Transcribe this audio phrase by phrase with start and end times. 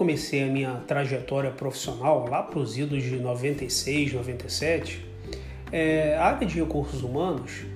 [0.00, 5.06] comecei a minha trajetória profissional, lá para os idos de 96, 97,
[5.70, 7.66] é, a área de recursos humanos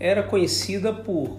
[0.00, 1.38] era conhecida por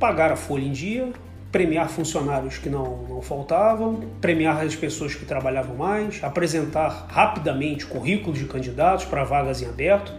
[0.00, 1.12] pagar a folha em dia,
[1.50, 8.38] premiar funcionários que não, não faltavam, premiar as pessoas que trabalhavam mais, apresentar rapidamente currículos
[8.38, 10.14] de candidatos para vagas em aberto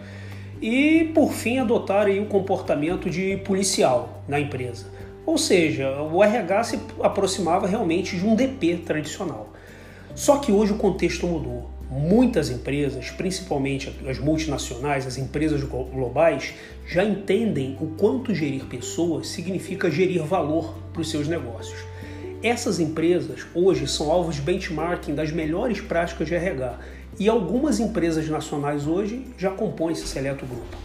[0.62, 4.93] e, por fim, adotar aí o comportamento de policial na empresa.
[5.26, 9.54] Ou seja, o RH se aproximava realmente de um DP tradicional.
[10.16, 11.70] Só que hoje o contexto mudou.
[11.90, 16.54] Muitas empresas, principalmente as multinacionais, as empresas globais,
[16.88, 21.80] já entendem o quanto gerir pessoas significa gerir valor para os seus negócios.
[22.42, 26.80] Essas empresas hoje são alvos de benchmarking das melhores práticas de RH
[27.18, 30.78] e algumas empresas nacionais hoje já compõem esse seleto grupo.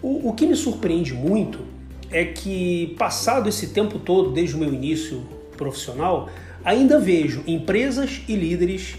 [0.00, 1.73] O, o que me surpreende muito
[2.14, 5.26] é que, passado esse tempo todo, desde o meu início
[5.56, 6.30] profissional,
[6.64, 8.94] ainda vejo empresas e líderes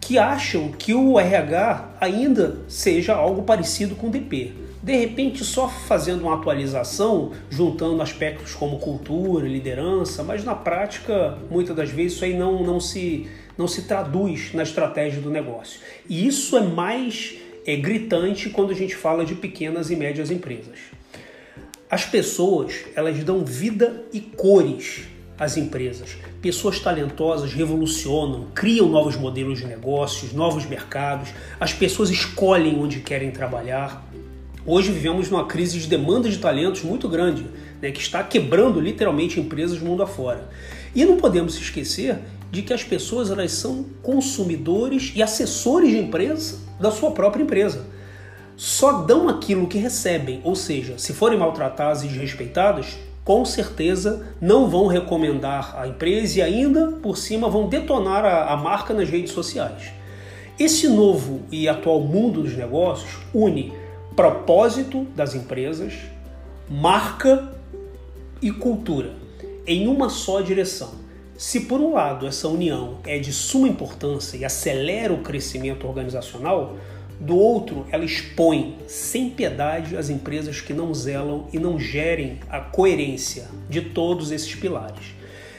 [0.00, 4.52] que acham que o RH ainda seja algo parecido com o DP.
[4.82, 11.76] De repente, só fazendo uma atualização, juntando aspectos como cultura, liderança, mas na prática, muitas
[11.76, 15.78] das vezes, isso aí não, não, se, não se traduz na estratégia do negócio.
[16.08, 17.34] E isso é mais
[17.66, 20.78] é, gritante quando a gente fala de pequenas e médias empresas.
[21.94, 25.02] As pessoas, elas dão vida e cores
[25.38, 26.16] às empresas.
[26.42, 31.28] Pessoas talentosas revolucionam, criam novos modelos de negócios, novos mercados.
[31.60, 34.04] As pessoas escolhem onde querem trabalhar.
[34.66, 37.46] Hoje vivemos numa crise de demanda de talentos muito grande,
[37.80, 40.50] né, que está quebrando literalmente empresas mundo afora.
[40.96, 42.18] E não podemos esquecer
[42.50, 47.86] de que as pessoas elas são consumidores e assessores de imprensa da sua própria empresa.
[48.56, 54.68] Só dão aquilo que recebem, ou seja, se forem maltratadas e desrespeitadas, com certeza não
[54.68, 59.32] vão recomendar a empresa e ainda por cima vão detonar a, a marca nas redes
[59.32, 59.92] sociais.
[60.58, 63.72] Esse novo e atual mundo dos negócios une
[64.14, 65.94] propósito das empresas,
[66.68, 67.52] marca
[68.40, 69.10] e cultura
[69.66, 71.02] em uma só direção.
[71.36, 76.76] Se por um lado essa união é de suma importância e acelera o crescimento organizacional,
[77.24, 82.60] do outro, ela expõe sem piedade as empresas que não zelam e não gerem a
[82.60, 85.14] coerência de todos esses pilares.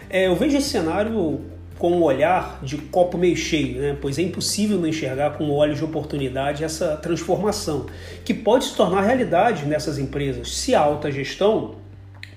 [0.09, 1.42] É, eu vejo esse cenário
[1.80, 3.98] com um olhar de copo meio cheio, né?
[4.00, 7.88] pois é impossível não enxergar com olhos de oportunidade essa transformação,
[8.24, 11.76] que pode se tornar realidade nessas empresas se a alta gestão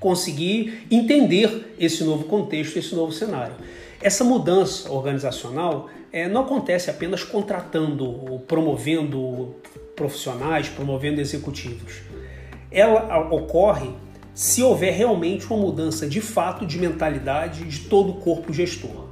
[0.01, 3.55] conseguir entender esse novo contexto, esse novo cenário.
[4.01, 9.57] Essa mudança organizacional é, não acontece apenas contratando ou promovendo
[9.97, 12.03] profissionais, promovendo executivos.
[12.71, 13.91] Ela ocorre
[14.33, 19.09] se houver realmente uma mudança de fato de mentalidade de todo o corpo gestor.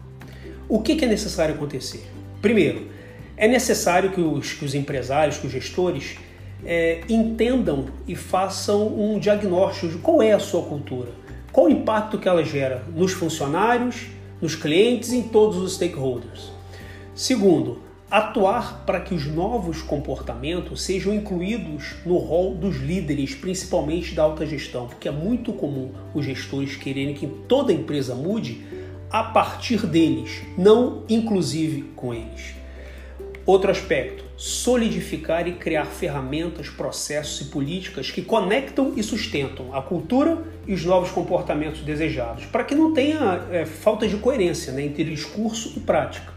[0.68, 2.06] O que, é necessário acontecer?
[2.40, 2.88] Primeiro,
[3.36, 6.16] é necessário que os, que os empresários, que os gestores
[6.64, 11.10] é, entendam e façam um diagnóstico de qual é a sua cultura,
[11.52, 14.06] qual o impacto que ela gera nos funcionários,
[14.40, 16.50] nos clientes e em todos os stakeholders.
[17.14, 17.78] Segundo,
[18.10, 24.46] atuar para que os novos comportamentos sejam incluídos no rol dos líderes, principalmente da alta
[24.46, 28.64] gestão, porque é muito comum os gestores quererem que toda empresa mude
[29.10, 32.54] a partir deles, não inclusive com eles.
[33.46, 40.42] Outro aspecto, solidificar e criar ferramentas, processos e políticas que conectam e sustentam a cultura
[40.66, 45.04] e os novos comportamentos desejados, para que não tenha é, falta de coerência né, entre
[45.04, 46.34] discurso e prática.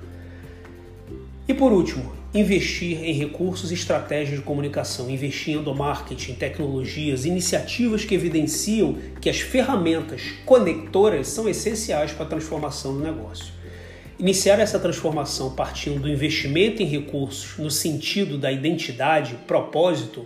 [1.47, 8.05] E por último, investir em recursos e estratégias de comunicação, investir em marketing, tecnologias, iniciativas
[8.05, 13.58] que evidenciam que as ferramentas conectoras são essenciais para a transformação do negócio.
[14.19, 20.25] Iniciar essa transformação partindo do investimento em recursos no sentido da identidade, propósito,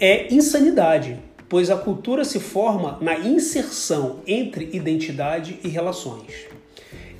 [0.00, 1.16] é insanidade,
[1.48, 6.48] pois a cultura se forma na inserção entre identidade e relações.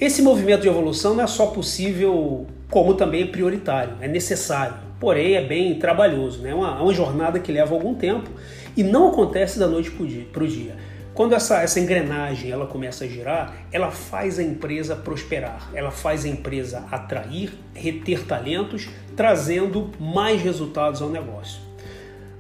[0.01, 5.35] Esse movimento de evolução não é só possível como também é prioritário, é necessário, porém
[5.35, 6.51] é bem trabalhoso, né?
[6.51, 8.29] é uma, é uma jornada que leva algum tempo
[8.77, 9.93] e não acontece da noite
[10.33, 10.77] para o dia.
[11.15, 16.25] Quando essa, essa engrenagem ela começa a girar, ela faz a empresa prosperar, ela faz
[16.25, 21.61] a empresa atrair, reter talentos, trazendo mais resultados ao negócio.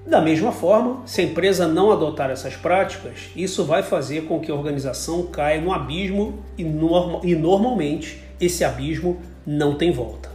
[0.06, 4.50] Da mesma forma, se a empresa não adotar essas práticas, isso vai fazer com que
[4.50, 10.31] a organização caia no abismo e, norma, e normalmente esse abismo não tem volta.